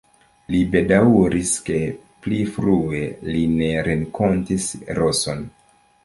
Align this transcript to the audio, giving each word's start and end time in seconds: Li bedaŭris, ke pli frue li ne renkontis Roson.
Li 0.53 0.59
bedaŭris, 0.75 1.49
ke 1.67 1.75
pli 2.27 2.39
frue 2.55 3.01
li 3.35 3.43
ne 3.59 3.67
renkontis 3.89 4.65
Roson. 5.01 5.45